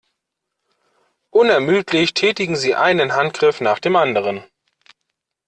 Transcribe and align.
Unermüdlich 1.29 2.15
tätigen 2.15 2.55
sie 2.55 2.73
einen 2.73 3.13
Handgriff 3.13 3.61
nach 3.61 3.77
dem 3.77 3.95
anderen. 3.95 4.43